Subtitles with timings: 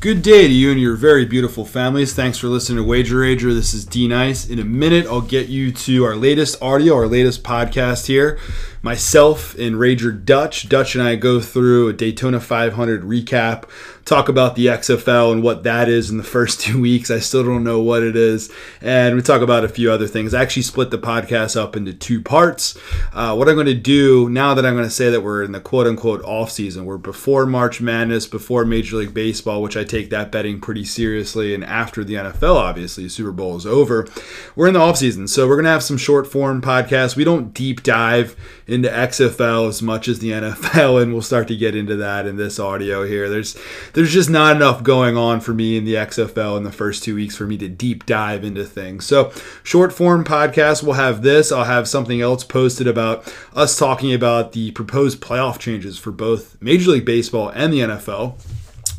[0.00, 2.14] Good day to you and your very beautiful families.
[2.14, 3.52] Thanks for listening to Wager Rager.
[3.52, 4.48] This is D Nice.
[4.48, 8.38] In a minute, I'll get you to our latest audio, our latest podcast here.
[8.80, 10.68] Myself and Rager Dutch.
[10.68, 13.64] Dutch and I go through a Daytona 500 recap,
[14.08, 17.10] talk about the XFL and what that is in the first two weeks.
[17.10, 18.50] I still don't know what it is.
[18.80, 20.34] And we talk about a few other things.
[20.34, 22.78] I actually split the podcast up into two parts.
[23.12, 25.52] Uh, what I'm going to do now that I'm going to say that we're in
[25.52, 29.84] the quote unquote off season, we're before March Madness, before Major League Baseball, which I
[29.84, 31.54] take that betting pretty seriously.
[31.54, 34.08] And after the NFL, obviously, Super Bowl is over.
[34.56, 37.16] We're in the off season, so we're gonna have some short form podcasts.
[37.16, 38.36] We don't deep dive
[38.68, 42.36] into XFL as much as the NFL, and we'll start to get into that in
[42.36, 43.28] this audio here.
[43.28, 43.58] There's
[43.94, 47.14] there's just not enough going on for me in the XFL in the first two
[47.14, 49.06] weeks for me to deep dive into things.
[49.06, 51.50] So short form podcast, we'll have this.
[51.50, 56.60] I'll have something else posted about us talking about the proposed playoff changes for both
[56.60, 58.38] Major League Baseball and the NFL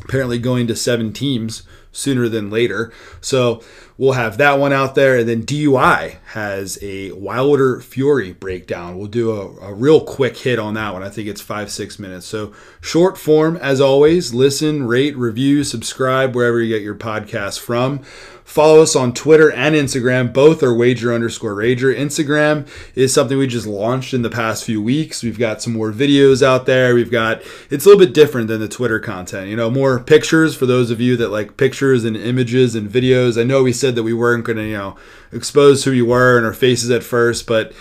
[0.02, 2.92] apparently going to seven teams sooner than later.
[3.20, 3.62] So
[4.00, 5.18] we'll have that one out there.
[5.18, 8.96] And then DUI has a Wilder Fury breakdown.
[8.96, 11.02] We'll do a, a, real quick hit on that one.
[11.02, 12.24] I think it's five, six minutes.
[12.24, 18.02] So short form, as always, listen, rate, review, subscribe wherever you get your podcast from.
[18.50, 20.32] Follow us on Twitter and Instagram.
[20.32, 21.96] Both are wager underscore rager.
[21.96, 22.66] Instagram
[22.96, 25.22] is something we just launched in the past few weeks.
[25.22, 26.96] We've got some more videos out there.
[26.96, 29.50] We've got, it's a little bit different than the Twitter content.
[29.50, 33.40] You know, more pictures for those of you that like pictures and images and videos.
[33.40, 34.96] I know we said that we weren't going to, you know,
[35.32, 37.72] expose who you were and our faces at first, but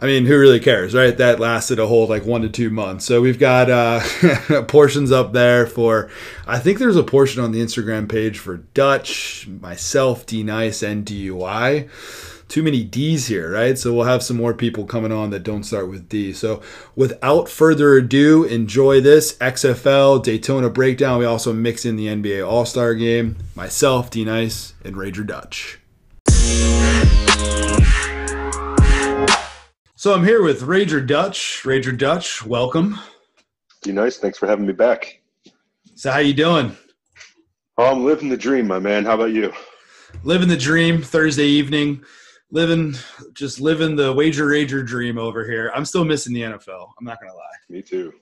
[0.00, 1.16] I mean, who really cares, right?
[1.16, 3.04] That lasted a whole like one to two months.
[3.04, 4.00] So we've got uh,
[4.68, 6.08] portions up there for,
[6.46, 11.04] I think there's a portion on the Instagram page for Dutch, myself, D Nice, and
[11.04, 11.88] DUI.
[12.48, 13.78] Too many D's here, right?
[13.78, 16.32] So we'll have some more people coming on that don't start with D.
[16.32, 16.62] So
[16.96, 21.18] without further ado, enjoy this XFL Daytona breakdown.
[21.18, 23.36] We also mix in the NBA All Star game.
[23.54, 25.78] Myself, D Nice, and Rager Dutch.
[29.94, 31.60] So I'm here with Rager Dutch.
[31.64, 32.98] Rager Dutch, welcome.
[33.84, 34.16] Be nice.
[34.16, 35.20] Thanks for having me back.
[35.96, 36.74] So how you doing?
[37.76, 39.04] Oh, I'm living the dream, my man.
[39.04, 39.52] How about you?
[40.22, 41.02] Living the dream.
[41.02, 42.02] Thursday evening,
[42.50, 42.94] living
[43.32, 45.70] just living the Wager Rager dream over here.
[45.74, 46.88] I'm still missing the NFL.
[46.98, 47.44] I'm not gonna lie.
[47.68, 48.12] Me too.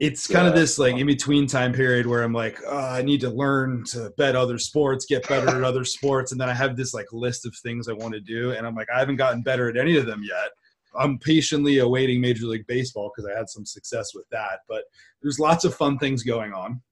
[0.00, 0.50] It's kind yeah.
[0.50, 3.84] of this like in between time period where I'm like, oh, I need to learn
[3.90, 7.06] to bet other sports, get better at other sports, and then I have this like
[7.12, 9.76] list of things I want to do, and I'm like, I haven't gotten better at
[9.76, 10.50] any of them yet.
[10.98, 14.84] I'm patiently awaiting Major League Baseball because I had some success with that, but
[15.22, 16.82] there's lots of fun things going on.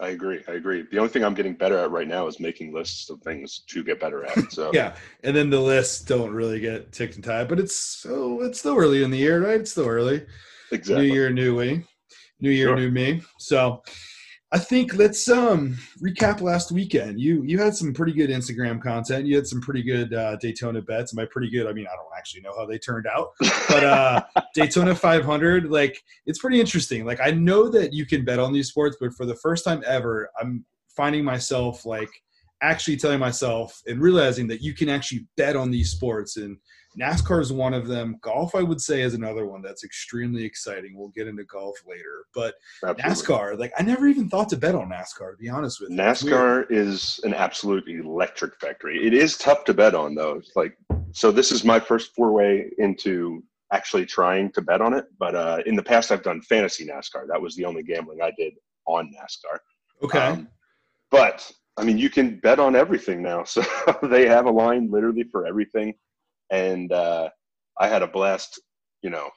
[0.00, 0.42] I agree.
[0.48, 0.84] I agree.
[0.90, 3.84] The only thing I'm getting better at right now is making lists of things to
[3.84, 4.52] get better at.
[4.52, 8.42] So yeah, and then the lists don't really get ticked and tied, but it's so
[8.42, 9.60] it's still early in the year, right?
[9.60, 10.26] It's still early.
[10.72, 11.06] Exactly.
[11.06, 11.84] New year, new way.
[12.40, 12.76] New year, sure.
[12.76, 13.22] new me.
[13.38, 13.82] So
[14.54, 17.18] I think let's um recap last weekend.
[17.18, 19.26] You you had some pretty good Instagram content.
[19.26, 21.12] You had some pretty good uh, Daytona bets.
[21.12, 21.66] Am I pretty good?
[21.66, 24.22] I mean, I don't actually know how they turned out, but uh,
[24.54, 27.04] Daytona 500, like it's pretty interesting.
[27.04, 29.82] Like I know that you can bet on these sports, but for the first time
[29.88, 32.10] ever, I'm finding myself like
[32.62, 36.58] actually telling myself and realizing that you can actually bet on these sports and
[36.98, 38.18] NASCAR is one of them.
[38.20, 40.96] Golf, I would say, is another one that's extremely exciting.
[40.96, 43.02] We'll get into golf later, but Absolutely.
[43.02, 45.32] NASCAR, like I never even thought to bet on NASCAR.
[45.32, 49.04] To be honest with you, NASCAR is an absolute electric factory.
[49.06, 50.34] It is tough to bet on, though.
[50.34, 50.76] It's like
[51.12, 51.30] so.
[51.30, 55.06] This is my first foray into actually trying to bet on it.
[55.18, 57.26] But uh, in the past, I've done fantasy NASCAR.
[57.28, 58.54] That was the only gambling I did
[58.86, 59.58] on NASCAR.
[60.02, 60.18] Okay.
[60.18, 60.48] Um,
[61.10, 63.44] but I mean, you can bet on everything now.
[63.54, 63.62] So
[64.02, 65.94] they have a line literally for everything
[66.54, 67.28] and uh,
[67.78, 68.60] I had a blast,
[69.02, 69.28] you know,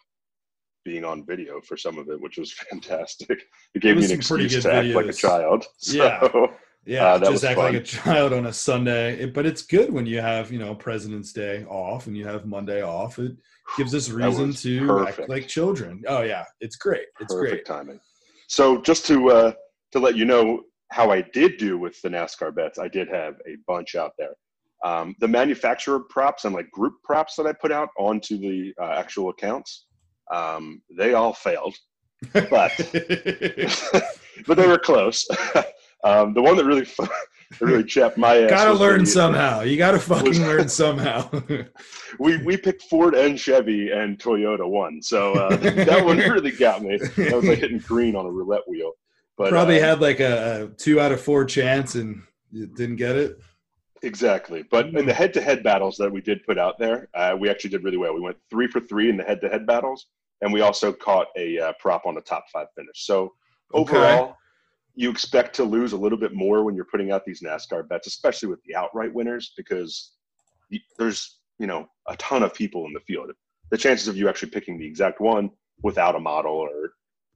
[0.86, 3.44] being on video for some of it, which was fantastic.
[3.74, 4.86] It gave it me an excuse to videos.
[4.88, 5.66] act like a child.
[5.78, 6.48] So, yeah.
[6.86, 7.74] Yeah, uh, just act fun.
[7.74, 9.20] like a child on a Sunday.
[9.20, 12.46] It, but it's good when you have, you know, President's Day off and you have
[12.46, 13.20] Monday off.
[13.20, 13.36] It
[13.78, 15.20] gives us reason to perfect.
[15.20, 16.02] act like children.
[16.08, 17.08] Oh yeah, it's great.
[17.20, 18.00] It's perfect great timing.
[18.48, 19.52] So just to uh,
[19.92, 20.64] to let you know
[20.94, 24.36] how I did do with the NASCAR bets, I did have a bunch out there.
[24.84, 28.94] Um, the manufacturer props and like group props that I put out onto the uh,
[28.98, 29.86] actual accounts,
[30.32, 31.76] um, they all failed,
[32.34, 32.72] but
[34.48, 35.28] but they were close.
[36.04, 38.50] um, the one that really that really chapped my ass.
[38.50, 39.62] Gotta learn the, somehow.
[39.62, 41.30] You gotta fucking was, learn somehow.
[42.20, 46.84] we we picked Ford and Chevy and Toyota one, so uh, that one really got
[46.84, 46.98] me.
[46.98, 48.92] That was like hitting green on a roulette wheel.
[49.38, 52.96] But probably uh, had like a, a two out of four chance and you didn't
[52.96, 53.38] get it.
[54.04, 54.64] Exactly.
[54.70, 57.50] But in the head to head battles that we did put out there, uh, we
[57.50, 58.14] actually did really well.
[58.14, 60.08] We went three for three in the head to head battles,
[60.42, 63.06] and we also caught a uh, prop on the top five finish.
[63.06, 63.34] So
[63.74, 64.34] overall, okay.
[64.96, 68.08] you expect to lose a little bit more when you're putting out these NASCAR bets,
[68.08, 70.14] especially with the outright winners, because
[70.98, 73.32] there's you know a ton of people in the field.
[73.72, 75.50] The chances of you actually picking the exact one
[75.84, 76.94] without a model or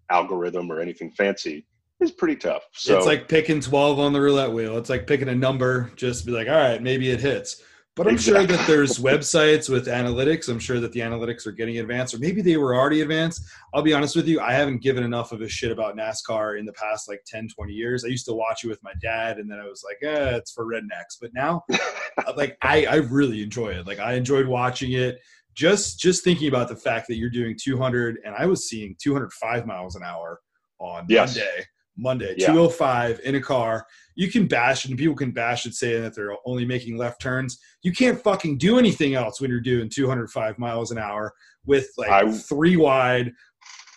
[0.09, 1.65] algorithm or anything fancy
[2.01, 2.63] is pretty tough.
[2.73, 4.77] So it's like picking 12 on the roulette wheel.
[4.77, 7.61] It's like picking a number, just be like, all right, maybe it hits.
[7.97, 8.47] But I'm exactly.
[8.47, 10.47] sure that there's websites with analytics.
[10.47, 13.43] I'm sure that the analytics are getting advanced, or maybe they were already advanced.
[13.73, 16.65] I'll be honest with you, I haven't given enough of a shit about NASCAR in
[16.65, 18.05] the past like 10, 20 years.
[18.05, 20.53] I used to watch it with my dad, and then I was like, eh, it's
[20.53, 21.17] for rednecks.
[21.19, 21.63] But now,
[22.37, 23.85] like, I, I really enjoy it.
[23.85, 25.19] Like, I enjoyed watching it.
[25.53, 29.65] Just just thinking about the fact that you're doing 200, and I was seeing 205
[29.65, 30.39] miles an hour
[30.79, 31.35] on yes.
[31.35, 31.65] Monday
[31.97, 32.47] Monday, yeah.
[32.47, 33.85] 205 in a car.
[34.15, 37.59] You can bash and people can bash it saying that they're only making left turns.
[37.83, 41.33] You can't fucking do anything else when you're doing 205 miles an hour
[41.65, 43.31] with like I, three wide,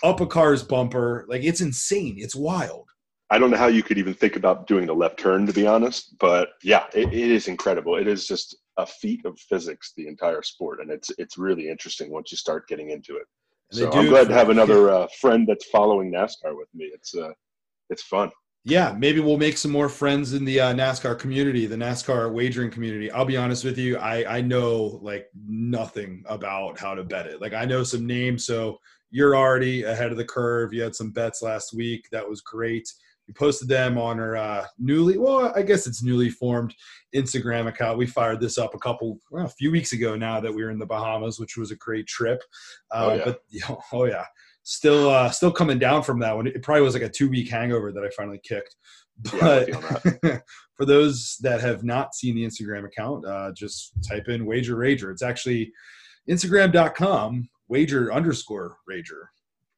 [0.02, 1.24] up a car's bumper.
[1.28, 2.16] Like it's insane.
[2.18, 2.88] It's wild.
[3.30, 5.66] I don't know how you could even think about doing the left turn, to be
[5.66, 6.16] honest.
[6.18, 7.96] But yeah, it, it is incredible.
[7.96, 12.10] It is just a feat of physics, the entire sport, and it's it's really interesting
[12.10, 13.26] once you start getting into it.
[13.72, 16.90] So I'm glad to have another uh, friend that's following NASCAR with me.
[16.92, 17.30] It's uh,
[17.90, 18.30] it's fun.
[18.66, 22.70] Yeah, maybe we'll make some more friends in the uh, NASCAR community, the NASCAR wagering
[22.70, 23.10] community.
[23.10, 27.42] I'll be honest with you, I I know like nothing about how to bet it.
[27.42, 28.78] Like I know some names, so
[29.10, 30.72] you're already ahead of the curve.
[30.72, 32.90] You had some bets last week, that was great.
[33.26, 36.74] You posted them on our uh, newly, well, I guess it's newly formed
[37.14, 37.96] Instagram account.
[37.96, 40.70] We fired this up a couple, well, a few weeks ago now that we were
[40.70, 42.42] in the Bahamas, which was a great trip.
[42.90, 43.24] Uh, oh, yeah.
[43.24, 44.24] But oh yeah,
[44.64, 46.46] still uh, still coming down from that one.
[46.46, 48.74] It probably was like a two week hangover that I finally kicked.
[49.38, 50.38] But yeah,
[50.76, 55.12] for those that have not seen the Instagram account, uh, just type in Wager Rager.
[55.12, 55.72] It's actually
[56.28, 59.28] Instagram.com wager underscore rager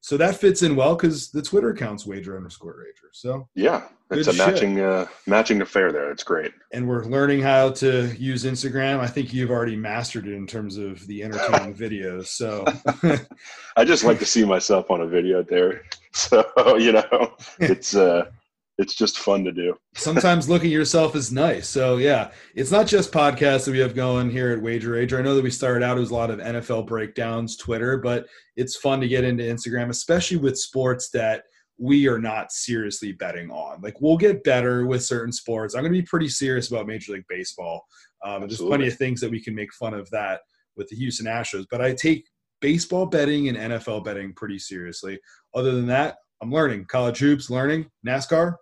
[0.06, 3.08] so that fits in well because the Twitter account's wager underscore rager.
[3.10, 4.46] So yeah, it's a shit.
[4.46, 6.12] matching uh, matching affair there.
[6.12, 6.52] It's great.
[6.72, 9.00] And we're learning how to use Instagram.
[9.00, 12.26] I think you've already mastered it in terms of the entertaining videos.
[12.26, 12.64] So
[13.76, 15.82] I just like to see myself on a video there.
[16.12, 18.30] So you know, it's uh,
[18.78, 19.74] it's just fun to do.
[19.94, 21.68] Sometimes looking at yourself is nice.
[21.68, 25.18] So yeah, it's not just podcasts that we have going here at Wager Rager.
[25.18, 28.26] I know that we started out as a lot of NFL breakdowns, Twitter, but
[28.56, 31.44] it's fun to get into Instagram, especially with sports that
[31.78, 33.80] we are not seriously betting on.
[33.80, 35.74] Like we'll get better with certain sports.
[35.74, 37.86] I'm going to be pretty serious about Major League Baseball.
[38.24, 40.40] Um, there's plenty of things that we can make fun of that
[40.76, 42.26] with the Houston Astros, but I take
[42.60, 45.18] baseball betting and NFL betting pretty seriously.
[45.54, 48.56] Other than that, I'm learning college hoops, learning NASCAR,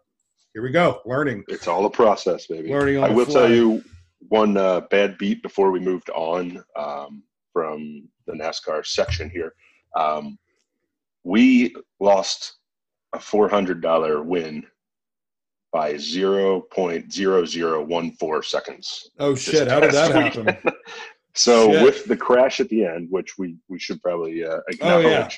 [0.55, 1.01] here we go.
[1.05, 1.45] Learning.
[1.49, 2.71] It's all a process, baby.
[2.71, 3.03] Learning.
[3.03, 3.41] I will fly.
[3.41, 3.85] tell you
[4.29, 9.53] one uh, bad beat before we moved on um, from the NASCAR section here.
[9.97, 10.39] Um,
[11.25, 12.59] we lost
[13.13, 14.65] a four hundred dollar win
[15.73, 19.11] by zero point zero zero one four seconds.
[19.19, 19.67] Oh shit!
[19.67, 20.51] How did that weekend.
[20.51, 20.73] happen?
[21.35, 21.83] so shit.
[21.83, 25.05] with the crash at the end, which we we should probably uh, acknowledge.
[25.05, 25.31] Oh, yeah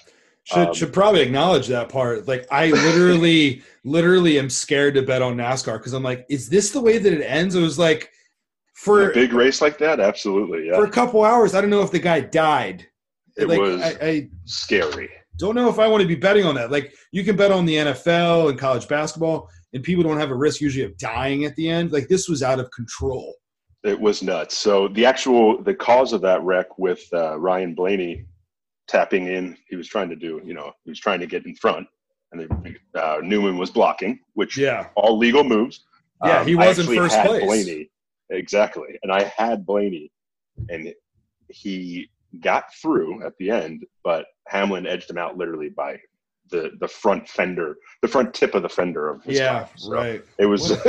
[0.47, 2.29] should um, should probably acknowledge that part.
[2.29, 6.71] Like I literally, literally am scared to bet on NASCAR because I'm like, is this
[6.71, 7.55] the way that it ends?
[7.55, 8.11] It was like
[8.75, 10.69] for a big race like that, absolutely.
[10.69, 10.77] Yeah.
[10.77, 12.87] For a couple hours, I don't know if the guy died.
[13.37, 15.11] It like, was I, I scary.
[15.37, 16.71] Don't know if I want to be betting on that.
[16.71, 20.37] Like you can bet on the NFL and college basketball, and people don't have a
[20.37, 21.91] risk usually of dying at the end.
[21.91, 23.35] Like this was out of control.
[23.83, 24.57] It was nuts.
[24.57, 28.27] So the actual the cause of that wreck with uh, Ryan Blaney
[28.89, 29.57] tapping in.
[29.69, 31.87] He was trying to do, you know, he was trying to get in front,
[32.33, 35.85] and then uh, Newman was blocking, which yeah, all legal moves.
[36.25, 37.45] Yeah, um, he was in first place.
[37.45, 37.91] Blaney,
[38.31, 40.11] exactly, and I had Blaney,
[40.69, 40.93] and
[41.49, 42.09] he
[42.41, 45.99] got through at the end, but Hamlin edged him out literally by
[46.51, 49.71] the the front fender, the front tip of the fender of his yeah, car.
[49.77, 50.25] So right.
[50.39, 50.71] It was.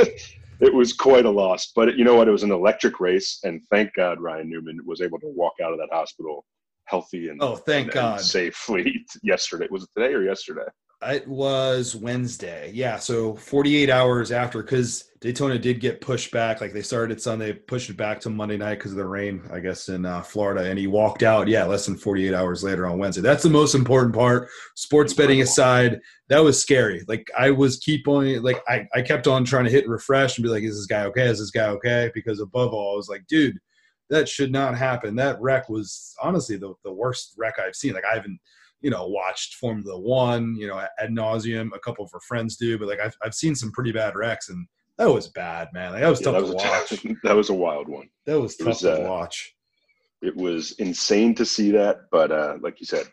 [0.60, 2.26] it was quite a loss, but you know what?
[2.26, 5.72] It was an electric race, and thank God Ryan Newman was able to walk out
[5.72, 6.44] of that hospital
[6.88, 9.66] healthy and oh, thank and, God, and safely yesterday.
[9.70, 10.66] Was it today or yesterday?
[11.06, 12.72] It was Wednesday.
[12.74, 16.60] Yeah, so 48 hours after, because Daytona did get pushed back.
[16.60, 19.60] Like they started Sunday, pushed it back to Monday night because of the rain, I
[19.60, 20.68] guess, in uh, Florida.
[20.68, 23.22] And he walked out, yeah, less than 48 hours later on Wednesday.
[23.22, 24.48] That's the most important part.
[24.74, 27.04] Sports betting aside, that was scary.
[27.06, 30.42] Like I was keep on, like I, I kept on trying to hit refresh and
[30.42, 31.26] be like, is this guy okay?
[31.26, 32.10] Is this guy okay?
[32.12, 33.56] Because above all, I was like, dude,
[34.10, 35.16] that should not happen.
[35.16, 37.94] That wreck was honestly the, the worst wreck I've seen.
[37.94, 38.38] Like I haven't,
[38.80, 41.70] you know, watched Formula One, you know, ad nauseum.
[41.74, 44.48] A couple of our friends do, but like I've I've seen some pretty bad wrecks,
[44.48, 45.92] and that was bad, man.
[45.92, 47.16] Like that was yeah, tough that to watch.
[47.24, 48.08] that was a wild one.
[48.26, 49.54] That was tough was, to uh, watch.
[50.22, 53.06] It was insane to see that, but uh, like you said,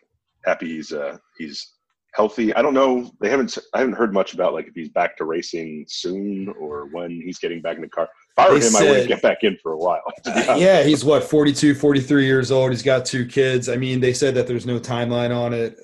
[0.44, 1.74] happy he's uh, he's
[2.14, 2.54] healthy.
[2.54, 3.10] I don't know.
[3.20, 3.56] They haven't.
[3.74, 7.38] I haven't heard much about like if he's back to racing soon or when he's
[7.38, 8.08] getting back in the car.
[8.36, 10.02] I were They him, I wouldn't get back in for a while.
[10.26, 12.70] Uh, yeah, he's what 42, 43 years old.
[12.70, 13.68] He's got two kids.
[13.68, 15.76] I mean, they said that there's no timeline on it.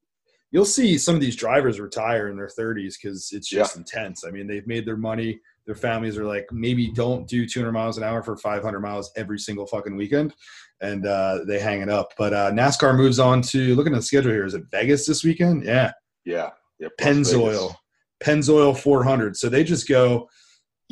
[0.50, 4.24] You'll see some of these drivers retire in their 30s because it's just intense.
[4.26, 5.40] I mean, they've made their money.
[5.64, 9.38] Their families are like, maybe don't do 200 miles an hour for 500 miles every
[9.38, 10.34] single fucking weekend,
[10.82, 12.12] and uh, they hang it up.
[12.18, 14.44] But uh, NASCAR moves on to looking at the schedule here.
[14.44, 15.64] Is it Vegas this weekend?
[15.64, 15.92] Yeah,
[16.26, 16.50] Yeah.
[16.78, 16.88] Yeah.
[17.00, 17.32] Las Vegas.
[17.32, 17.74] Pennzoil,
[18.22, 19.36] Pennzoil 400.
[19.36, 20.28] So they just go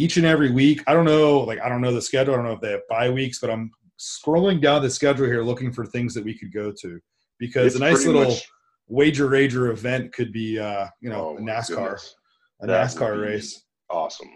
[0.01, 0.83] each and every week.
[0.87, 2.33] I don't know, like I don't know the schedule.
[2.33, 5.43] I don't know if they have bye weeks, but I'm scrolling down the schedule here
[5.43, 6.99] looking for things that we could go to
[7.39, 8.49] because It's a nice little much-
[8.89, 12.15] wager rager event could be, uh, you know, oh a NASCAR, goodness.
[12.63, 13.63] a That NASCAR race.
[13.91, 14.31] Awesome.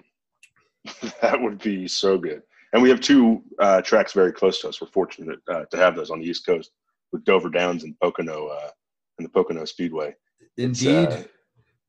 [1.22, 2.42] that would be so good.
[2.74, 4.80] And we have two uh, tracks very close to us.
[4.82, 6.72] We're fortunate uh, to have those on the East Coast
[7.12, 8.68] with Dover Downs and Pocono uh,
[9.18, 10.14] and the Pocono Speedway.
[10.58, 11.28] It's, Indeed.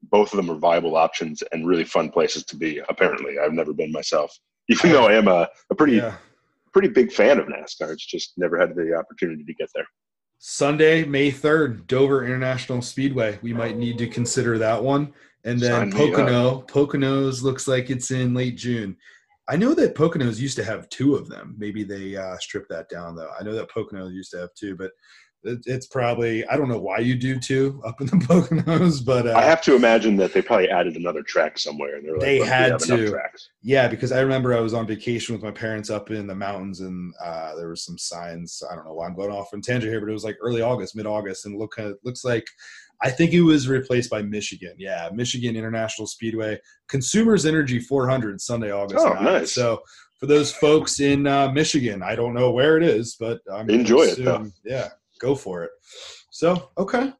[0.09, 2.81] Both of them are viable options and really fun places to be.
[2.89, 4.37] Apparently, I've never been myself,
[4.69, 6.15] even though I am a, a pretty yeah.
[6.73, 7.91] pretty big fan of NASCAR.
[7.91, 9.87] It's just never had the opportunity to get there.
[10.39, 13.39] Sunday, May 3rd, Dover International Speedway.
[13.41, 15.13] We might need to consider that one.
[15.43, 15.91] And then Sign.
[15.91, 16.61] Pocono.
[16.67, 18.97] Poconos looks like it's in late June.
[19.47, 21.55] I know that Poconos used to have two of them.
[21.57, 23.29] Maybe they uh, stripped that down, though.
[23.39, 24.91] I know that Poconos used to have two, but
[25.45, 29.27] it, it's probably, I don't know why you do two up in the Poconos, but
[29.27, 32.21] uh, I have to imagine that they probably added another track somewhere, and they're like,
[32.21, 33.09] They "Look, had to.
[33.09, 33.49] tracks.
[33.61, 36.81] Yeah, because I remember I was on vacation with my parents up in the mountains,
[36.81, 38.61] and uh, there were some signs.
[38.69, 40.61] I don't know why I'm going off on tangent here, but it was like early
[40.61, 42.45] August, mid August, and look, it looks like
[43.01, 44.73] I think it was replaced by Michigan.
[44.77, 49.05] Yeah, Michigan International Speedway, Consumers Energy 400 Sunday, August.
[49.05, 49.21] Oh, 9th.
[49.21, 49.51] nice.
[49.51, 49.81] So
[50.19, 54.03] for those folks in uh, Michigan, I don't know where it is, but I'm Enjoy
[54.03, 54.49] it, though.
[54.63, 55.71] Yeah, go for it.
[56.31, 57.13] So okay.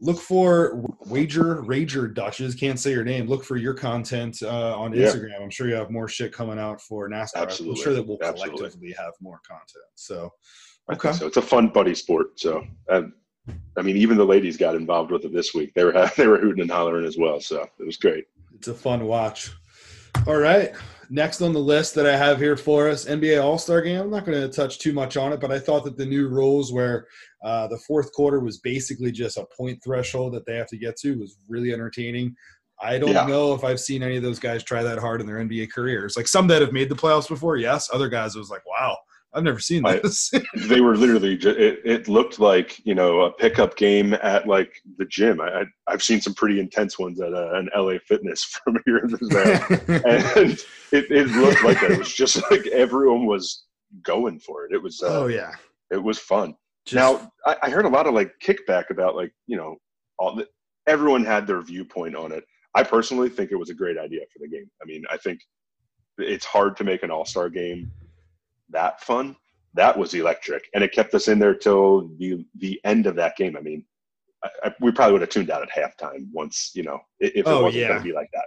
[0.00, 2.54] Look for Wager Rager Dutches.
[2.54, 3.26] Can't say your name.
[3.26, 5.06] Look for your content uh, on Yeah.
[5.06, 5.42] Instagram.
[5.42, 7.36] I'm sure you have more shit coming out for NASCAR.
[7.36, 7.80] Absolutely.
[7.80, 8.58] I'm sure that we'll Absolutely.
[8.58, 9.84] collectively have more content.
[9.96, 10.30] So
[10.92, 11.12] Okay.
[11.12, 12.38] So it's a fun buddy sport.
[12.40, 13.12] So, um,
[13.76, 15.74] I mean, even the ladies got involved with it this week.
[15.74, 17.40] They were they were hooting and hollering as well.
[17.40, 18.24] So it was great.
[18.54, 19.50] it's a fun watch.
[20.26, 20.72] All right.
[21.10, 24.00] Next on the list that I have here for us, NBA All Star Game.
[24.00, 26.28] I'm not going to touch too much on it, but I thought that the new
[26.28, 27.06] rules where
[27.42, 30.96] uh, the fourth quarter was basically just a point threshold that they have to get
[30.98, 32.34] to was really entertaining.
[32.80, 33.26] I don't Yeah.
[33.26, 36.16] know if I've seen any of those guys try that hard in their NBA careers.
[36.16, 37.88] Like some that have made the playoffs before, yes.
[37.92, 38.96] Other guys, it was like, wow,
[39.34, 40.32] I've never seen I- this.
[40.54, 41.34] They were literally.
[41.34, 45.40] It, it looked like you know a pickup game at like the gym.
[45.40, 48.98] I, I I've seen some pretty intense ones at uh, an LA Fitness from here
[48.98, 49.66] and there,
[50.06, 50.52] and
[50.92, 51.92] it, it looked like that.
[51.92, 53.64] It was just like everyone was
[54.02, 54.72] going for it.
[54.72, 55.02] It was.
[55.02, 55.52] Uh, oh yeah.
[55.90, 56.54] It was fun.
[56.84, 59.76] Just, now I, I heard a lot of like kickback about like you know
[60.18, 60.46] all the,
[60.86, 62.44] everyone had their viewpoint on it
[62.74, 65.40] i personally think it was a great idea for the game i mean i think
[66.18, 67.90] it's hard to make an all-star game
[68.70, 69.36] that fun
[69.74, 70.64] that was electric.
[70.74, 73.56] And it kept us in there till the the end of that game.
[73.56, 73.84] I mean
[74.42, 77.44] I, I, we probably would have tuned out at halftime once you know if it
[77.46, 77.88] Oh, wasn't yeah.
[77.88, 78.46] going to be like that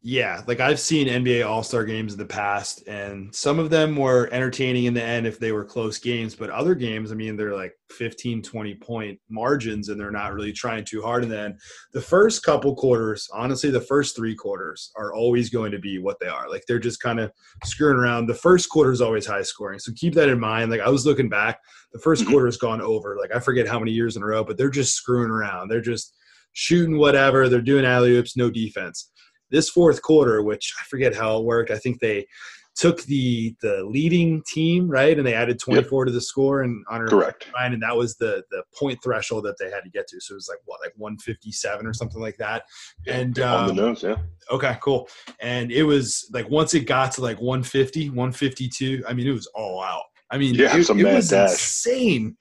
[0.00, 3.96] Yeah, like I've seen NBA All Star games in the past, and some of them
[3.96, 6.36] were entertaining in the end if they were close games.
[6.36, 10.52] But other games, I mean, they're like 15, 20 point margins, and they're not really
[10.52, 11.58] trying too hard And then.
[11.92, 16.20] The first couple quarters, honestly, the first three quarters are always going to be what
[16.20, 16.48] they are.
[16.48, 17.32] Like they're just kind of
[17.64, 18.26] screwing around.
[18.28, 19.80] The first quarter is always high scoring.
[19.80, 20.70] So keep that in mind.
[20.70, 21.58] Like I was looking back,
[21.92, 22.30] the 1st Mhm.
[22.30, 23.16] quarter has gone over.
[23.20, 25.68] Like I forget how many years in a row, but they're just screwing around.
[25.68, 26.14] They're just
[26.52, 27.48] shooting whatever.
[27.48, 29.10] They're doing alley oops, no defense
[29.50, 32.26] this fourth quarter, which I forget how it worked, I think they
[32.74, 37.08] took the the leading team right, and they added 24 to the score and honor
[37.08, 40.20] correct Ryan, and that was the the point threshold that they had to get to.
[40.20, 42.62] So it was like what, like 157 or something like that.
[43.06, 44.16] And on the um, nose yeah
[44.50, 45.08] okay, cool.
[45.40, 49.04] And it was like once it got to like 150, 152.
[49.08, 50.04] I mean, it was all out.
[50.30, 51.50] I mean, Yeah, it, it was dash.
[51.50, 52.36] insane.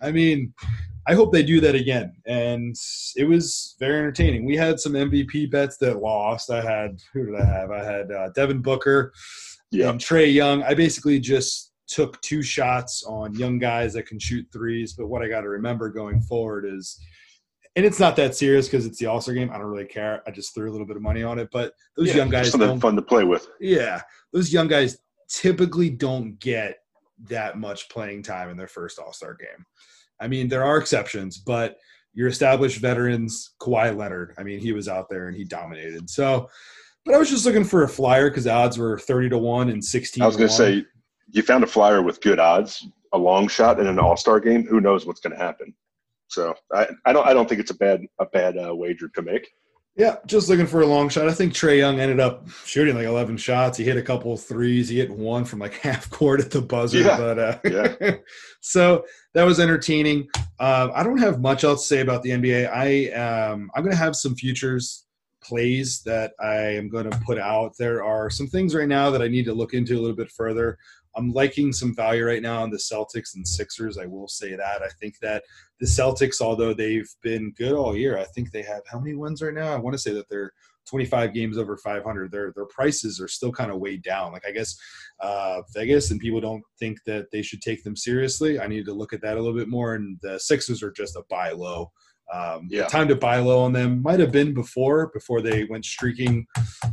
[0.00, 0.54] I mean,
[1.06, 2.14] I hope they do that again.
[2.26, 2.76] And
[3.16, 4.44] it was very entertaining.
[4.44, 6.50] We had some MVP bets that lost.
[6.50, 7.70] I had who did I have?
[7.70, 9.12] I had uh, Devin Booker
[9.70, 10.62] yeah and Trae Young.
[10.62, 14.92] I basically just took two shots on young guys that can shoot threes.
[14.92, 17.00] But what I got to remember going forward is,
[17.76, 19.50] and it's not that serious because it's the All Star game.
[19.50, 20.22] I don't really care.
[20.26, 21.48] I just threw a little bit of money on it.
[21.50, 24.02] But those Yeah, young guys something fun to play with yeah,
[24.32, 26.78] those young guys typically don't get
[27.24, 29.64] that much playing time in their first All Star game.
[30.20, 31.78] I mean, there are exceptions, but
[32.14, 36.10] your established veterans, Kawhi Leonard, I mean, he was out there and he dominated.
[36.10, 36.48] So,
[37.04, 39.84] but I was just looking for a flyer because odds were 30 to 1 and
[39.84, 40.72] 16 I was going to to 1.
[40.72, 40.86] say,
[41.30, 44.66] you found a flyer with good odds, a long shot in an All Star game.
[44.66, 45.74] Who knows what's going to happen?
[46.28, 49.22] So I, I don't I don't think it's a bad a bad uh, wager to
[49.22, 49.48] make.
[49.98, 51.28] Yeah, just looking for a long shot.
[51.28, 53.76] I think Trae Young ended up shooting like 11 shots.
[53.76, 54.88] He hit a couple of threes.
[54.88, 57.00] He hit one from like half court at the buzzer.
[57.00, 57.16] Yeah.
[57.16, 58.16] But uh, Yeah.
[58.60, 60.28] so that was entertaining.
[60.60, 62.70] Uh, I don't have much else to say about the NBA.
[62.72, 65.04] I um, I'm going to have some futures
[65.42, 67.76] plays that I am going to put out.
[67.76, 70.30] There are some things right now that I need to look into a little bit
[70.30, 70.78] further.
[71.16, 73.98] I'm liking some value right now on the Celtics and Sixers.
[73.98, 74.82] I will say that.
[74.82, 75.44] I think that
[75.80, 79.42] the Celtics, although they've been good all year, I think they have how many wins
[79.42, 79.72] right now?
[79.72, 80.52] I want to say that they're
[80.88, 82.32] 25 games over 500.
[82.32, 84.32] Their their prices are still kind of weighed down.
[84.32, 84.76] Like I guess
[85.20, 88.58] uh, Vegas and people don't think that they should take them seriously.
[88.58, 89.94] I need to look at that a little bit more.
[89.94, 91.92] And the Sixers are just a buy low.
[92.32, 92.86] Um, Yeah.
[92.86, 96.46] Time to buy low on them might have been before, before they went streaking,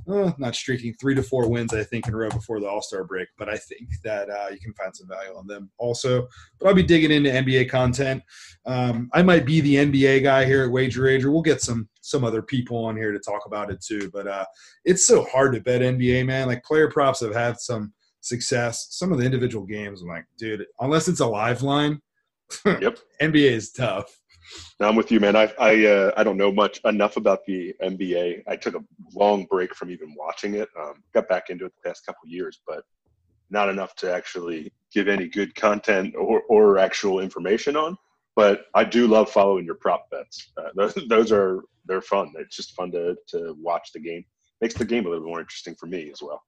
[0.09, 2.81] uh, not streaking, three to four wins, I think, in a row before the All
[2.81, 3.27] Star break.
[3.37, 6.27] But I think that uh, you can find some value on them also.
[6.59, 8.23] But I'll be digging into NBA content.
[8.65, 11.31] Um, I might be the NBA guy here at Wager Rager.
[11.31, 14.09] We'll get some some other people on here to talk about it too.
[14.13, 14.45] But uh,
[14.85, 16.47] it's so hard to bet NBA, man.
[16.47, 18.87] Like player props have had some success.
[18.91, 21.99] Some of the individual games, I'm like, dude, unless it's a live line,
[22.65, 22.99] Yep.
[23.21, 24.21] NBA is tough.
[24.79, 25.35] No, I'm with you, man.
[25.35, 28.43] I I uh, I don't know much enough about the NBA.
[28.47, 28.83] I took a
[29.13, 30.69] long break from even watching it.
[30.79, 32.83] Um, got back into it the past couple years, but
[33.49, 37.97] not enough to actually give any good content or, or actual information on.
[38.35, 40.51] But I do love following your prop bets.
[40.57, 42.33] Uh, those, those are they're fun.
[42.37, 44.25] It's just fun to to watch the game.
[44.61, 46.41] Makes the game a little more interesting for me as well.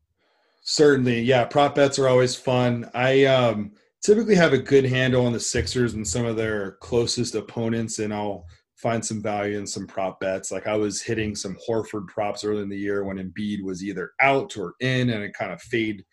[0.63, 1.45] Certainly, yeah.
[1.45, 2.89] Prop bets are always fun.
[2.93, 3.71] I um,
[4.03, 8.13] typically have a good handle on the Sixers and some of their closest opponents, and
[8.13, 8.45] I'll
[8.77, 10.51] find some value in some prop bets.
[10.51, 14.11] Like I was hitting some Horford props early in the year when Embiid was either
[14.21, 16.05] out or in, and it kind of fade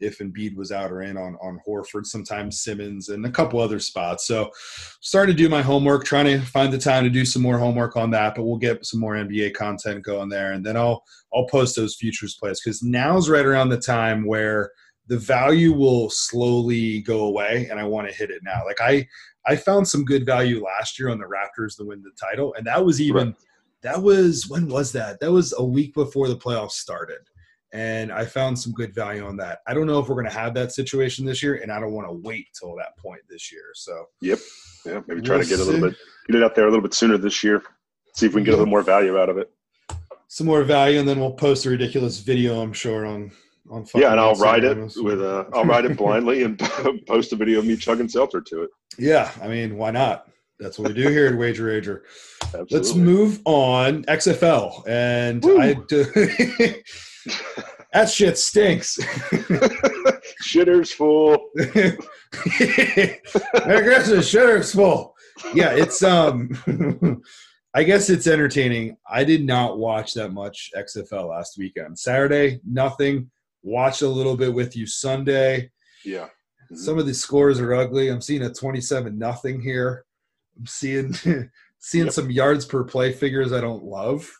[0.00, 2.04] if Embiid was out or in on on Horford.
[2.04, 4.26] Sometimes Simmons and a couple other spots.
[4.26, 4.50] So
[5.00, 7.96] starting to do my homework, trying to find the time to do some more homework
[7.96, 8.34] on that.
[8.34, 11.02] But we'll get some more NBA content going there, and then I'll
[11.34, 14.70] I'll post those futures plays because now's right around the time where
[15.06, 18.62] the value will slowly go away, and I want to hit it now.
[18.64, 19.06] Like I
[19.46, 22.66] I found some good value last year on the Raptors to win the title, and
[22.66, 23.36] that was even Right.
[23.82, 25.20] that was when was that?
[25.20, 27.18] That was a week before the playoffs started.
[27.72, 29.60] And I found some good value on that.
[29.68, 31.92] I don't know if we're going to have that situation this year, and I don't
[31.92, 33.62] want to wait till that point this year.
[33.74, 34.40] So yep,
[34.84, 35.96] Yeah, maybe try We'll to get a little bit
[36.26, 37.62] get it out there a little bit sooner this year.
[38.16, 39.50] See if we can get a little more value out of it.
[40.26, 42.60] some more value, and then we'll post a ridiculous video.
[42.60, 43.30] I'm sure on
[43.70, 43.86] on.
[43.94, 46.58] Yeah, and I'll ride it with uh, I'll ride it blindly and
[47.06, 48.70] post a video of me chugging seltzer to it.
[48.98, 50.26] Yeah, I mean, why not?
[50.58, 52.00] That's what we do here at Wager Rager.
[52.42, 52.76] Absolutely.
[52.76, 55.60] Let's move on XFL, and Woo.
[55.60, 56.04] I do.
[57.92, 58.98] that shit stinks.
[60.42, 61.50] Shitters full.
[62.32, 65.14] Christmas, shutter's full.
[65.54, 67.22] Yeah, it's um.
[67.72, 68.96] I guess it's entertaining.
[69.08, 71.98] I did not watch that much XFL last weekend.
[71.98, 73.30] Saturday, nothing.
[73.62, 75.70] Watched a little bit with you Sunday.
[76.04, 76.28] Yeah.
[76.72, 76.76] Mhm.
[76.78, 78.08] Some of the scores are ugly.
[78.08, 80.04] I'm seeing a 27 nothing here.
[80.58, 81.12] I'm seeing
[81.78, 82.12] seeing Yep.
[82.14, 84.30] some yards per play figures I don't love.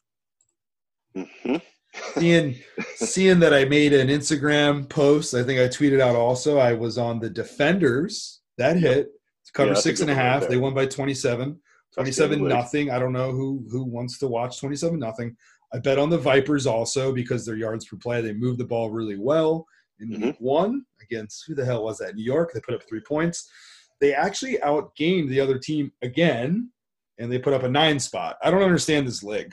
[1.17, 1.61] Mhm.
[2.15, 2.55] Seeing
[2.95, 5.35] seeing that I made an Instagram post.
[5.35, 6.57] I think I tweeted out also.
[6.57, 8.41] I was on the defenders.
[8.59, 9.09] That hit.
[9.53, 10.49] Cover Yeah, six and a good one right half.
[10.49, 11.59] They won by 27.
[11.93, 12.91] 27 nothing.
[12.93, 15.37] I don't know who who wants to watch 27 nothing.
[15.73, 18.21] I bet on the Vipers also because their yards per play.
[18.21, 19.67] They move the ball really well
[20.01, 20.23] in Mhm.
[20.23, 22.15] week one against who the hell was that?
[22.17, 22.53] New York.
[22.53, 23.49] They put up three points.
[24.01, 26.71] They actually outgained the other team again,
[27.19, 28.37] and they put up a nine spot.
[28.43, 29.53] I don't understand this league.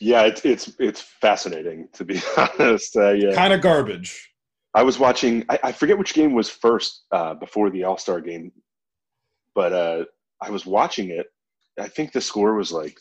[0.00, 2.96] Yeah, it's it's it's fascinating to be honest.
[2.96, 4.32] Uh, yeah, Kind of garbage.
[4.74, 5.44] I was watching.
[5.48, 8.52] I, I forget which game was first uh, before the All Star game,
[9.54, 10.04] but uh,
[10.40, 11.26] I was watching it.
[11.80, 12.98] I think the score was like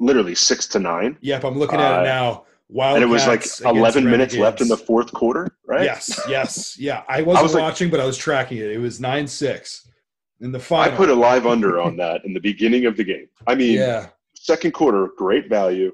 [0.00, 2.44] literally six to nine, Yep, I'm looking at Uh, it now.
[2.72, 5.48] Wild and it was like eleven minutes left in the fourth quarter.
[5.66, 5.84] Right?
[5.84, 7.02] Yes, yes, yeah.
[7.08, 8.70] I wasn't was like- watching, but I was tracking it.
[8.70, 9.88] It was nine six
[10.40, 10.92] in the final.
[10.92, 13.28] I put a live under on that in the beginning of the game.
[13.48, 14.08] I mean, yeah.
[14.34, 15.90] second quarter, great value,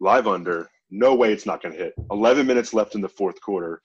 [0.00, 0.70] live under.
[0.90, 1.94] No way it's not going to hit.
[2.12, 3.82] 11 minutes left in the fourth quarter,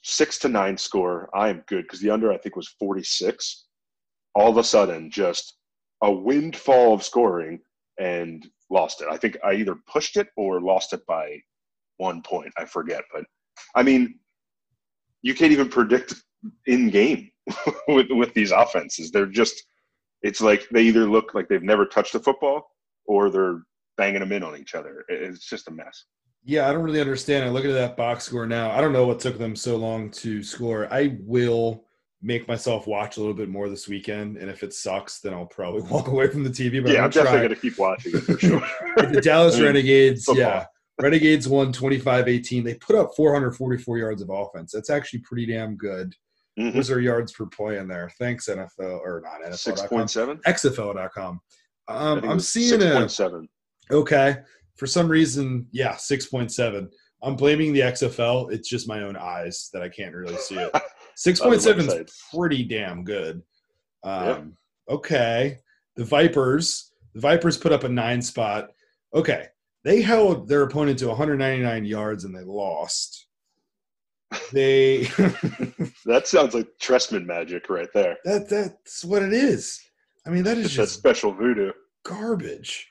[0.00, 1.28] six to nine score.
[1.34, 3.64] I am good because the under I think was 46.
[4.34, 5.56] All of a sudden, just
[6.02, 7.60] a windfall of scoring
[8.00, 9.08] and lost it.
[9.10, 11.40] I think I either pushed it or lost it by
[11.98, 12.52] one point.
[12.56, 13.24] I forget, but
[13.74, 14.18] I mean,
[15.22, 16.14] you can't even predict
[16.66, 17.30] in game
[17.88, 19.10] with with these offenses.
[19.10, 19.64] They're just
[20.22, 22.68] it's like they either look like they've never touched a football
[23.06, 23.62] or they're
[23.96, 25.04] banging them in on each other.
[25.08, 26.04] It's just a mess.
[26.44, 27.44] Yeah, I don't really understand.
[27.44, 28.70] I look at that box score now.
[28.70, 30.92] I don't know what took them so long to score.
[30.92, 31.86] I will
[32.22, 34.36] make myself watch a little bit more this weekend.
[34.36, 36.82] And if it sucks, then I'll probably walk away from the TV.
[36.82, 38.60] But yeah, I'm, I'm definitely going to keep watching it for sure.
[38.96, 40.42] the Dallas I mean, Renegades, football.
[40.42, 40.66] yeah.
[41.00, 42.64] Renegades won 25-18.
[42.64, 44.72] They put up 444 yards of offense.
[44.72, 46.14] That's actually pretty damn good.
[46.58, 46.74] Mhm.
[46.74, 48.10] What's their yards per play in there?
[48.18, 50.38] Thanks NFL or not point seven.
[50.46, 51.38] XFL.com.
[51.88, 53.48] Um, I'm seeing six a point seven.
[53.90, 54.38] okay
[54.76, 55.66] for some reason.
[55.72, 56.88] Yeah, 6.7.
[57.22, 58.52] I'm blaming the XFL.
[58.52, 60.70] It's just my own eyes that I can't really see it.
[61.16, 63.42] 6.7 is pretty damn good.
[64.04, 64.24] Um,
[64.88, 64.94] Yeah.
[64.94, 65.58] Okay.
[65.96, 66.92] The Vipers.
[67.14, 68.70] The Vipers put up a nine spot.
[69.14, 69.46] Okay.
[69.84, 73.26] They held their opponent to 199 yards and they lost.
[74.52, 75.04] They
[76.04, 78.16] That sounds like Trestman magic right there.
[78.24, 79.80] that that's what it is.
[80.26, 81.70] I mean, that is Just just special voodoo.
[82.04, 82.88] garbage.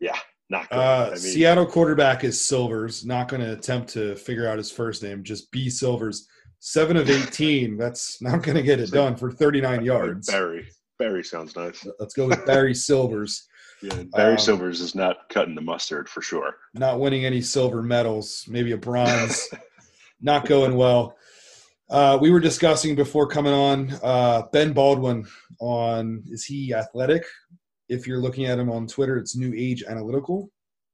[0.00, 0.18] Yeah.
[0.50, 0.76] Not good.
[0.78, 3.04] Uh, I mean, Seattle quarterback is Silvers.
[3.06, 5.22] Not going to attempt to figure out his first name.
[5.22, 6.28] Just B Silvers.
[6.66, 7.76] Seven of 18.
[7.76, 10.30] That's not going to get it done for 39 yards.
[10.30, 10.66] Barry.
[10.98, 11.86] Barry sounds nice.
[12.00, 13.46] Let's go with Barry Silvers.
[13.82, 16.56] Yeah, Barry Um, Silvers is not cutting the mustard for sure.
[16.72, 18.46] Not winning any silver medals.
[18.48, 19.46] Maybe a bronze.
[20.22, 21.18] not going well.
[21.90, 25.26] Uh, we were discussing before coming on uh, Ben Baldwin
[25.60, 27.24] on is he athletic?
[27.90, 30.48] If you're looking at him on Twitter, it's New Age Analytical.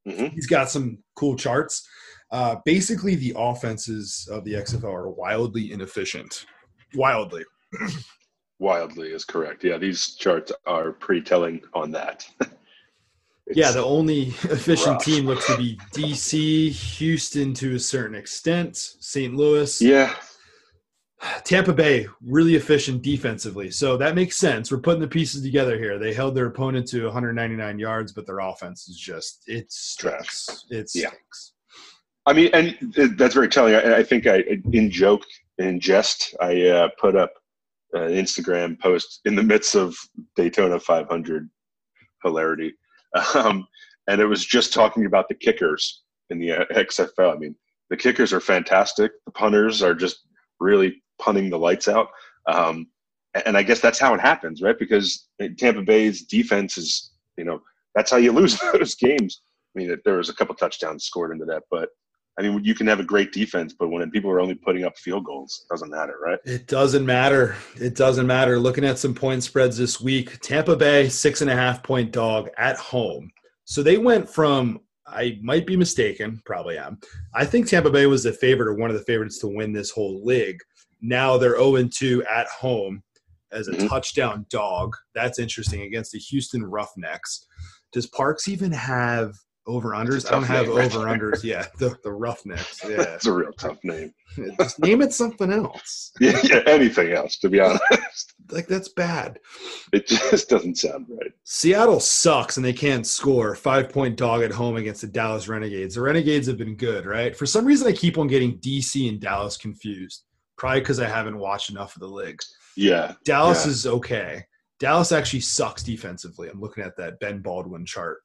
[0.05, 1.87] hmm He's got some cool charts.
[2.33, 6.47] Uh, basically, the offenses of the XFL are wildly inefficient.
[6.95, 7.45] Wildly.
[8.59, 9.65] Wildly is correct.
[9.65, 12.29] Yeah, these charts are pretty telling on that.
[13.53, 15.05] Yeah, the only efficient rough.
[15.05, 19.35] team looks to be DC, Houston to a certain extent, St.
[19.35, 19.83] Louis.
[19.83, 20.15] yeah,
[21.43, 23.69] Tampa Bay, really efficient defensively.
[23.73, 24.71] So that makes sense.
[24.71, 25.99] We're putting the pieces together here.
[25.99, 30.67] They held their opponent to 199 yards, but their offense is just, it stinks.
[30.71, 31.09] It Yeah.
[31.09, 31.55] stinks.
[32.27, 32.77] I mean, and
[33.17, 33.75] that's very telling.
[33.75, 35.23] I, I think I, in joke,
[35.59, 37.33] in jest, I uh, put up
[37.93, 39.97] an Instagram post in the midst of
[40.37, 41.49] Daytona 500
[42.23, 42.75] hilarity,
[43.35, 43.67] um,
[44.07, 47.35] and it was just talking about the kickers in the uh, XFL.
[47.35, 47.57] I mean,
[47.89, 49.13] the kickers are fantastic.
[49.27, 50.27] The punters are just
[50.61, 52.09] really punting the lights out.
[52.47, 52.87] Um,
[53.47, 54.79] and I guess that's how it happens, right?
[54.79, 55.29] Because
[55.59, 57.61] Tampa Bay's defense is, you know,
[57.95, 59.43] that's how you lose those games.
[59.75, 61.91] I mean, there was a couple touchdowns scored into that, but
[62.41, 64.97] I mean, you can have a great defense, but when people are only putting up
[64.97, 66.39] field goals, it doesn't matter, right?
[66.47, 67.55] It doesn't matter.
[67.77, 68.59] It doesn't matter.
[68.59, 72.49] Looking at some point spreads this week, Tampa Bay six and a half point dog
[72.57, 73.31] at home.
[73.65, 76.99] So they went from I might be mistaken, probably am.
[77.35, 79.91] I think Tampa Bay was the favorite or one of the favorites to win this
[79.91, 80.59] whole league.
[81.03, 83.03] Now they're 0 2 at home
[83.53, 83.89] as a Mhm.
[83.89, 84.95] touchdown dog.
[85.15, 87.45] That's interesting against the Houston Roughnecks.
[87.93, 89.35] Does Parks even have
[89.71, 90.17] over unders?
[90.17, 91.43] It's I don't have name over unders.
[91.45, 92.81] Yeah, the, the Roughnecks.
[92.89, 92.97] Yeah.
[92.99, 94.13] That's a real tough name.
[94.61, 96.13] Just name it something else.
[96.21, 98.35] Yeah, yeah, anything else, to be honest.
[98.51, 99.39] Like that's bad.
[99.93, 101.31] It just doesn't sound right.
[101.45, 103.55] Seattle sucks and they can't score.
[103.55, 105.95] Five point dog at home against the Dallas Renegades.
[105.95, 107.37] The Renegades have been good, right?
[107.37, 110.25] For some reason, I keep on getting DC and Dallas confused.
[110.57, 112.41] Probably because I haven't watched enough of the league.
[112.77, 113.15] Yeah.
[113.25, 113.71] Dallas Yeah.
[113.73, 114.45] is okay.
[114.81, 116.49] Dallas actually sucks defensively.
[116.49, 118.19] I'm looking at that Ben Baldwin chart.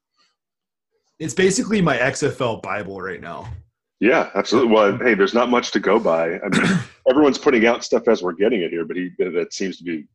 [1.20, 3.48] It's basically my XFL Bible right now.
[4.00, 4.74] Yeah, absolutely.
[4.74, 6.40] Well, hey, there's not much to go by.
[6.40, 9.78] I mean, everyone's putting out stuff as we're getting it here, but he that seems
[9.78, 10.06] to be.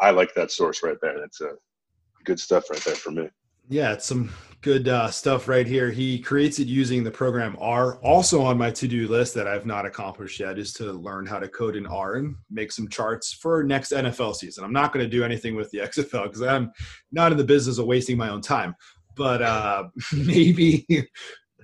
[0.00, 1.18] I like that source right there.
[1.18, 1.52] That's a
[2.24, 3.30] good stuff right there for me.
[3.68, 5.90] Yeah, it's some good uh, stuff right here.
[5.90, 7.96] He creates it using the program R.
[7.96, 11.48] Also on my to-do list that I've not accomplished yet is to learn how to
[11.48, 14.64] code in R and make some charts for next NFL season.
[14.64, 16.72] I'm not going to do anything with the XFL because I'm
[17.12, 18.74] not in the business of wasting my own time.
[19.16, 20.86] But uh, maybe,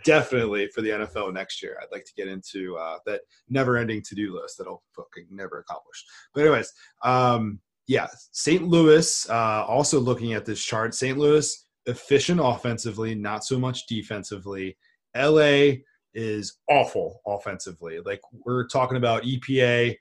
[0.05, 4.39] definitely for the NFL next year, I'd like to get into uh, that never-ending to-do
[4.41, 6.05] list that I'll fucking never accomplish.
[6.35, 8.63] But anyways, um, yeah, St.
[8.63, 9.29] Louis.
[9.29, 11.19] Uh, also looking at this chart, St.
[11.19, 14.77] Louis efficient offensively, not so much defensively.
[15.17, 15.79] LA
[16.15, 18.01] is awful offensively.
[18.01, 19.97] Like we're talking about EPA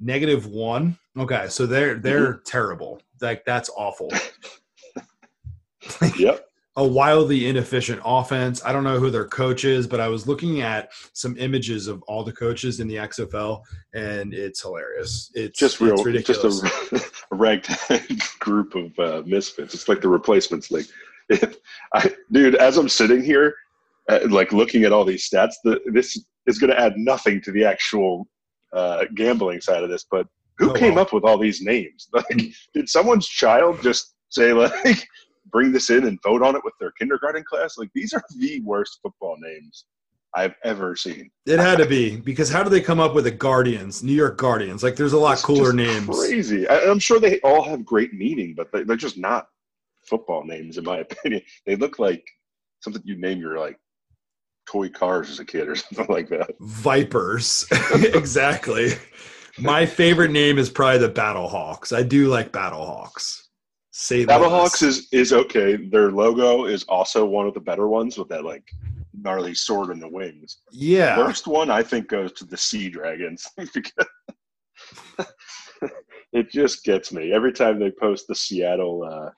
[0.00, 0.98] negative one.
[1.18, 3.00] Okay, so they're they're terrible.
[3.20, 4.10] Like that's awful.
[6.16, 6.46] Yep.
[6.76, 8.64] A wildly inefficient offense.
[8.64, 12.02] I don't know who their coach is, but I was looking at some images of
[12.04, 13.60] all the coaches in the XFL,
[13.92, 15.30] and it's hilarious.
[15.34, 16.60] It's Just real, it's ridiculous.
[16.62, 16.96] just a,
[17.34, 19.74] a ragtag group of uh, misfits.
[19.74, 20.86] It's like the replacements league.
[21.94, 23.54] I, dude, as I'm sitting here,
[24.08, 27.52] uh, like looking at all these stats, the, this is going to add nothing to
[27.52, 28.26] the actual
[28.72, 30.06] uh, gambling side of this.
[30.10, 31.02] But who Oh, came wow.
[31.02, 32.08] up with all these names?
[32.14, 32.26] Like,
[32.72, 35.06] did someone's child just say like,
[35.52, 37.78] bring this in and vote on it with their kindergarten class?
[37.78, 39.84] Like, these are the worst football names
[40.34, 41.30] I've ever seen.
[41.46, 44.38] It had to be because how do they come up with the Guardians, New York
[44.38, 44.82] Guardians?
[44.82, 46.06] Like, there's a lot It's cooler names.
[46.06, 46.66] Crazy.
[46.66, 49.46] I, I'm sure they all have great meaning, but they, they're just not
[50.08, 51.42] football names, in my opinion.
[51.66, 52.24] They look like
[52.80, 53.78] something you name your like
[54.66, 56.50] toy cars as a kid or something like that.
[56.60, 58.92] Vipers, exactly.
[59.58, 61.94] My favorite name is probably the Battlehawks.
[61.94, 63.41] I do like Battlehawks.
[63.94, 65.76] Say Battlehawks is is okay.
[65.76, 68.64] Their logo is also one of the better ones with that like
[69.14, 70.58] gnarly sword in the wings.
[70.70, 71.18] yeah.
[71.18, 74.06] Worst one I think goes to the Sea Dragons because
[76.32, 79.30] it just gets me every time they post the Seattle, uh,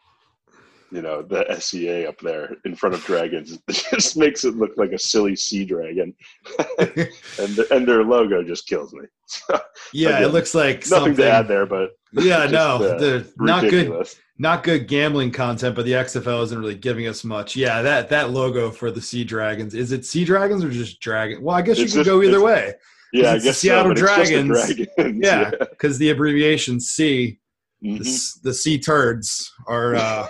[0.93, 3.59] you know, the SEA up there in front of dragons.
[3.69, 6.15] It just makes it look like a silly sea dragon,
[6.79, 9.07] and the, and their logo just kills me.
[9.27, 9.59] So,
[9.93, 11.17] yeah, it looks like nothing something.
[11.17, 14.07] to add there, but Yeah, just, no, uh, the not good,
[14.39, 15.75] not good gambling content.
[15.77, 17.57] But the XFL isn't really giving us much.
[17.57, 21.43] Yeah, that that logo for the Sea Dragons is it Sea Dragons or just Dragon?
[21.43, 22.75] Well, I guess you It's could just- go either way.
[23.13, 24.89] Yeah, I guess Seattle so, but it's just the Dragons.
[24.97, 25.21] Dragons.
[25.25, 27.39] Yeah, because the abbreviation C
[27.81, 28.07] the, Mhm.
[28.07, 30.27] s- the Sea Turds are uh,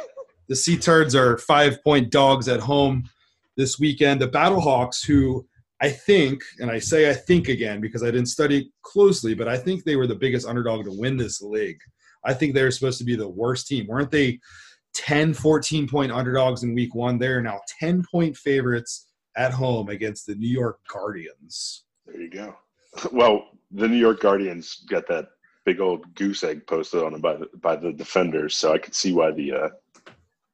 [0.49, 3.09] the Sea Turds are five point dogs at home
[3.57, 4.21] this weekend.
[4.21, 5.47] The Battlehawks, who
[5.81, 9.57] I think, and I say I think again because I didn't study closely, but I
[9.57, 11.79] think they were the biggest underdog to win this league.
[12.25, 13.87] I think they were supposed to be the worst team.
[13.87, 14.41] Weren't they
[14.95, 17.19] 10, 14 point underdogs in week one?
[17.19, 21.85] They're now 10 point favorites at home against the New York Guardians.
[22.07, 22.57] There you go.
[23.13, 25.27] Well, the New York Guardians got that
[25.65, 28.95] big old goose egg posted on them by the, by the defenders, so I could
[28.95, 29.69] see why the uh,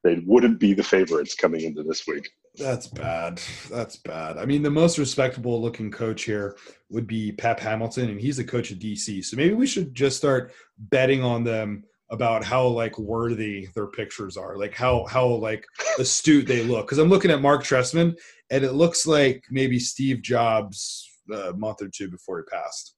[0.03, 2.31] they wouldn't be the favorites coming into this week.
[2.59, 3.41] That's bad.
[3.71, 4.37] That's bad.
[4.37, 6.57] I mean, the most respectable looking coach here
[6.91, 9.25] would be Pep Hamilton, and he's the coach of DC.
[9.25, 14.37] So maybe we should just start betting on them about how like worthy their pictures
[14.37, 15.65] are, like how how like
[15.99, 16.87] astute they look.
[16.87, 18.17] Because I'm looking at Marc Trestman,
[18.51, 22.97] and it looks like maybe Steve Jobs uh, a month or two before he passed.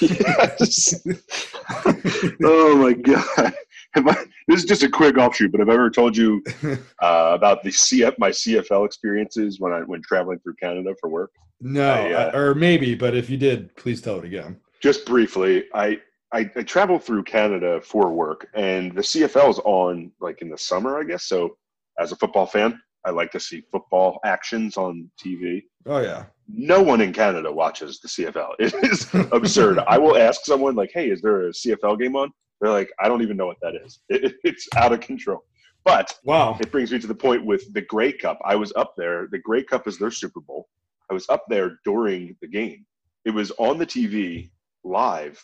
[2.44, 3.54] oh my god!
[3.94, 4.00] I,
[4.46, 6.42] this is just a quick offshoot, but I've ever told you
[7.02, 11.32] uh, about the CF my CFL experiences when I when traveling through Canada for work?
[11.60, 14.58] No, I, uh, or maybe, but if you did, please tell it again.
[14.80, 16.00] Just briefly, I,
[16.32, 20.58] I I traveled through Canada for work, and the CFL is on like in the
[20.58, 21.24] summer, I guess.
[21.24, 21.56] So,
[21.98, 25.62] as a football fan, I like to see football actions on TV.
[25.86, 28.54] Oh yeah, No one in Canada watches the CFL.
[28.58, 29.80] It is absurd.
[29.86, 33.08] I will ask someone like, "Hey, is there a CFL game on?" They're like, "I
[33.08, 34.00] don't even know what that is.
[34.08, 35.44] It, it's out of control."
[35.84, 36.58] But wow.
[36.60, 38.38] it brings me to the point with the Grey Cup.
[38.44, 39.28] I was up there.
[39.30, 40.68] The Grey Cup is their Super Bowl.
[41.10, 42.84] I was up there during the game.
[43.24, 44.50] It was on the TV
[44.84, 45.42] live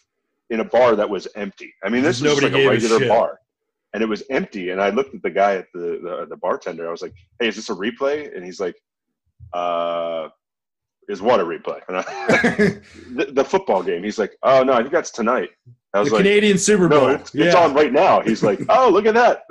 [0.51, 1.73] in a bar that was empty.
[1.85, 3.41] I mean, this was like a gave a regular bar,
[3.95, 4.71] and it was empty.
[4.71, 6.87] And I looked at the guy at the, the the bartender.
[6.87, 8.77] I was like, "Hey, is this a replay?" And he's like,
[9.53, 10.29] "Uh."
[11.09, 11.81] Is what a replay?
[11.89, 12.03] I,
[13.15, 14.03] the, the football game.
[14.03, 15.51] He's like, oh no, I think that's tonight.
[15.97, 17.09] I was the like, Canadian Super Bowl.
[17.09, 18.21] no, it's, it's on right now.
[18.21, 19.43] He's like, oh, look at that.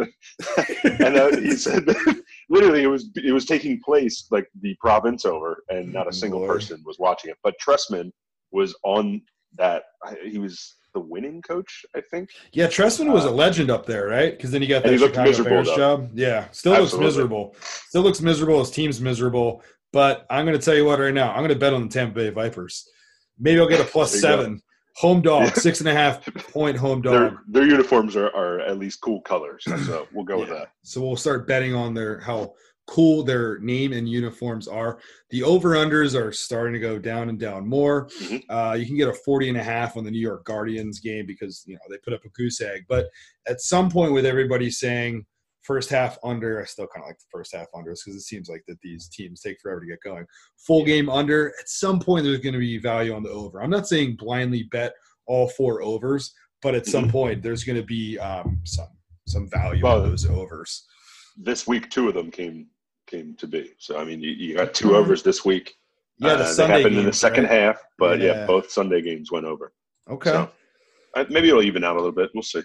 [1.01, 1.85] and uh, he said,
[2.49, 6.39] literally, it was it was taking place like the province over, and not a single
[6.39, 6.51] Lord.
[6.59, 7.37] person was watching it.
[7.43, 8.11] But Trestman
[8.51, 9.21] was on
[9.57, 9.83] that.
[10.23, 12.29] He was the winning coach, I think.
[12.53, 14.35] Yeah, Trestman was a Uh, legend up there, right?
[14.35, 15.75] Because then he got that Chicago miserable, Bears though.
[15.75, 16.09] job.
[16.13, 17.55] Yeah, still looks miserable.
[17.89, 18.59] Still looks miserable.
[18.59, 19.61] His team's miserable.
[19.91, 21.31] But I'm going to tell you what right now.
[21.31, 22.87] I'm going to bet on the Tampa Bay Vipers.
[23.39, 24.55] Maybe I'll get a seven.
[24.55, 24.61] Go.
[24.97, 27.13] Home dog, six and a half point home dog.
[27.13, 30.69] Their their uniforms are, are at least cool colors, so we'll go with that.
[30.83, 32.53] So we'll start betting on their how
[32.87, 34.99] cool their name and uniforms are.
[35.31, 38.07] The over unders are starting to go down and down more.
[38.21, 38.43] Mhm.
[38.47, 41.25] Uh, you can get a 40 and a half on the New York Guardians game
[41.25, 42.85] because you know they put up a goose egg.
[42.87, 43.07] But
[43.47, 45.25] at some point, with everybody saying
[45.65, 48.49] first half under, I still kind of like the first half unders because it seems
[48.49, 50.25] like that these teams take forever to get going.
[50.65, 51.49] Full game under.
[51.59, 53.61] At some point, there's going to be value on the over.
[53.61, 54.93] I'm not saying blindly bet
[55.27, 58.87] all four overs, but at some point, there's going to be um, some
[59.27, 60.85] some value Well, on those overs.
[61.35, 62.67] This week, two of them came
[63.07, 63.71] came to be.
[63.79, 65.75] So I mean, you, you got two overs this week.
[66.21, 66.27] Mm-hmm.
[66.27, 67.53] Yeah, the Uh, Sunday happened in the second right?
[67.53, 68.33] half, but yeah.
[68.33, 68.45] Yeah.
[68.45, 69.73] both Sunday games went over.
[70.09, 70.31] Okay.
[70.31, 70.49] So
[71.29, 72.29] maybe it'll even out a little bit.
[72.33, 72.61] We'll see.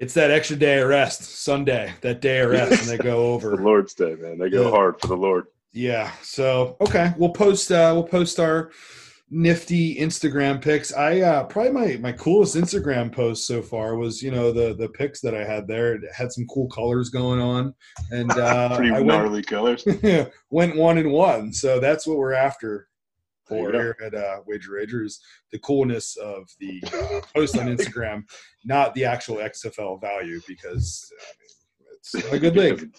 [0.00, 3.54] It's that extra day of rest, Sunday, that day of rest, and they go over
[3.54, 3.62] The.
[3.62, 4.38] Lord's Day, man.
[4.38, 4.70] They go Yeah.
[4.70, 5.44] hard for the Lord.
[5.72, 6.10] Yeah.
[6.22, 8.70] So okay, we'll post uh we'll post our
[9.30, 10.92] nifty Instagram pics.
[10.92, 14.88] I uh probably my my coolest Instagram post so far was, you know, the the
[14.88, 15.94] pics that I had there.
[15.94, 17.74] It had some cool colors going on.
[18.10, 19.84] And uh Pretty I went gnarly colors.
[20.50, 21.52] went one and one.
[21.52, 22.88] So that's what we're after
[23.50, 25.18] Here at uh, Wager Ragers,
[25.52, 28.24] the coolness of the uh, post on Instagram,
[28.64, 32.94] not the actual XFL value because I mean, it's a good league.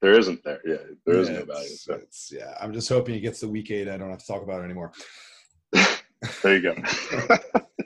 [0.00, 0.60] there isn't there.
[0.64, 1.68] Yeah, there is yeah, no value.
[1.68, 2.00] So.
[2.30, 3.88] yeah, I'm just hoping he gets the week eight.
[3.88, 4.92] I don't have to talk about it anymore.
[6.42, 6.74] There you go.